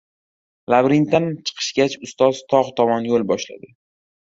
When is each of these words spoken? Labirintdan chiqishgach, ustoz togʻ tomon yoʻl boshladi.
Labirintdan 0.75 1.29
chiqishgach, 1.51 2.01
ustoz 2.11 2.43
togʻ 2.51 2.77
tomon 2.83 3.11
yoʻl 3.15 3.33
boshladi. 3.35 3.77